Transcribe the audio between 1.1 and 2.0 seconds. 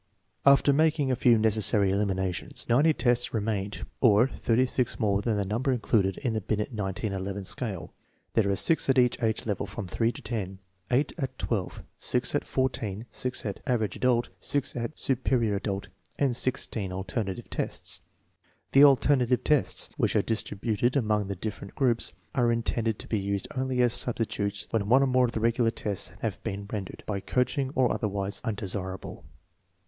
a few necessary